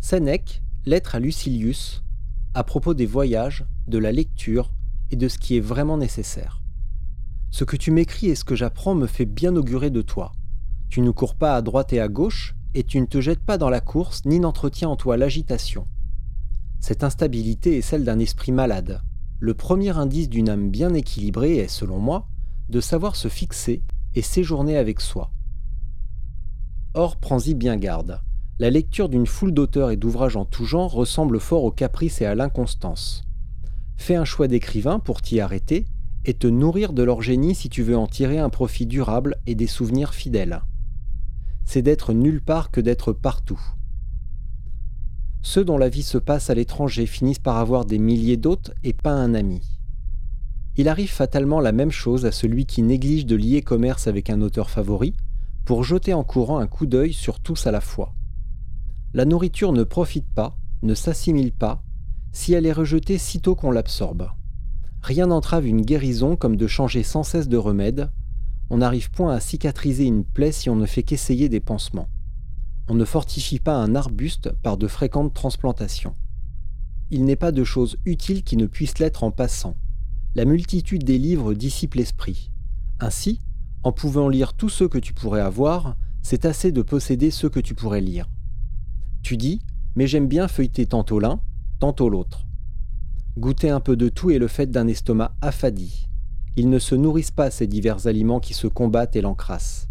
[0.00, 2.04] Sénèque, lettre à Lucilius,
[2.54, 4.72] à propos des voyages, de la lecture
[5.10, 6.62] et de ce qui est vraiment nécessaire.
[7.50, 10.32] Ce que tu m'écris et ce que j'apprends me fait bien augurer de toi.
[10.88, 13.58] Tu ne cours pas à droite et à gauche, et tu ne te jettes pas
[13.58, 15.84] dans la course, ni n'entretiens en toi l'agitation.
[16.80, 19.02] Cette instabilité est celle d'un esprit malade.
[19.40, 22.28] Le premier indice d'une âme bien équilibrée est, selon moi,
[22.68, 23.82] de savoir se fixer
[24.14, 25.32] et séjourner avec soi.
[26.94, 28.20] Or, prends-y bien garde.
[28.60, 32.26] La lecture d'une foule d'auteurs et d'ouvrages en tout genre ressemble fort au caprice et
[32.26, 33.22] à l'inconstance.
[33.96, 35.86] Fais un choix d'écrivain pour t'y arrêter
[36.24, 39.54] et te nourrir de leur génie si tu veux en tirer un profit durable et
[39.54, 40.62] des souvenirs fidèles.
[41.64, 43.60] C'est d'être nulle part que d'être partout.
[45.40, 48.92] Ceux dont la vie se passe à l'étranger finissent par avoir des milliers d'hôtes et
[48.92, 49.62] pas un ami.
[50.76, 54.42] Il arrive fatalement la même chose à celui qui néglige de lier commerce avec un
[54.42, 55.14] auteur favori
[55.64, 58.17] pour jeter en courant un coup d'œil sur tous à la fois.
[59.14, 61.82] La nourriture ne profite pas, ne s'assimile pas,
[62.32, 64.28] si elle est rejetée sitôt qu'on l'absorbe.
[65.00, 68.10] Rien n'entrave une guérison comme de changer sans cesse de remède.
[68.68, 72.08] On n'arrive point à cicatriser une plaie si on ne fait qu'essayer des pansements.
[72.86, 76.14] On ne fortifie pas un arbuste par de fréquentes transplantations.
[77.10, 79.74] Il n'est pas de chose utile qui ne puisse l'être en passant.
[80.34, 82.50] La multitude des livres dissipe l'esprit.
[83.00, 83.40] Ainsi,
[83.84, 87.60] en pouvant lire tous ceux que tu pourrais avoir, c'est assez de posséder ceux que
[87.60, 88.28] tu pourrais lire.
[89.22, 89.60] Tu dis,
[89.96, 91.40] mais j'aime bien feuilleter tantôt l'un,
[91.80, 92.46] tantôt l'autre.
[93.36, 96.08] Goûter un peu de tout est le fait d'un estomac affadi.
[96.56, 99.88] Ils ne se nourrissent pas ces divers aliments qui se combattent et l'encrassent.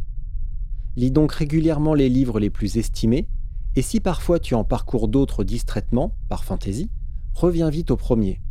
[0.97, 3.29] Lis donc régulièrement les livres les plus estimés,
[3.75, 6.89] et si parfois tu en parcours d'autres distraitement, par fantaisie,
[7.33, 8.41] reviens vite au premier.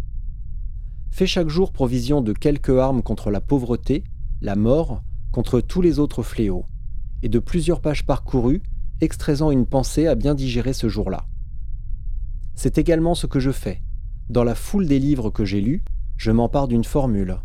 [1.11, 4.05] Fais chaque jour provision de quelques armes contre la pauvreté,
[4.41, 6.67] la mort, contre tous les autres fléaux,
[7.23, 8.63] et de plusieurs pages parcourues,
[9.01, 11.27] extraisant une pensée à bien digérer ce jour-là.
[12.55, 13.83] C'est également ce que je fais,
[14.29, 15.85] dans la foule des livres que j'ai lus,
[16.17, 17.39] je m'empare d'une formule.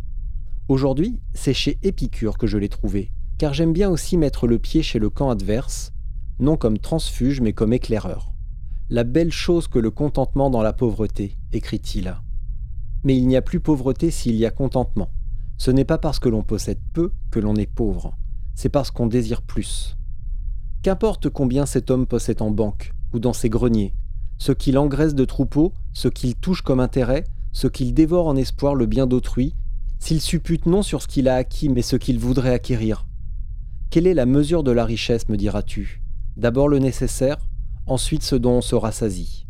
[0.67, 4.81] Aujourd'hui, c'est chez Épicure que je l'ai trouvée, car j'aime bien aussi mettre le pied
[4.81, 5.93] chez le camp adverse,
[6.39, 8.33] non comme transfuge mais comme éclaireur.
[8.89, 12.15] La belle chose que le contentement dans la pauvreté, écrit-il.
[13.03, 15.11] Mais il n'y a plus pauvreté s'il y a contentement.
[15.57, 18.17] Ce n'est pas parce que l'on possède peu que l'on est pauvre,
[18.55, 19.97] c'est parce qu'on désire plus.
[20.83, 23.93] Qu'importe combien cet homme possède en banque ou dans ses greniers,
[24.39, 28.73] ce qu'il engraisse de troupeaux, ce qu'il touche comme intérêt, ce qu'il dévore en espoir
[28.73, 29.53] le bien d'autrui,
[29.99, 33.05] s'il suppute non sur ce qu'il a acquis, mais ce qu'il voudrait acquérir.
[33.91, 36.01] Quelle est la mesure de la richesse, me diras-tu?
[36.35, 37.37] D'abord le nécessaire,
[37.85, 39.45] ensuite ce dont on se rassasie.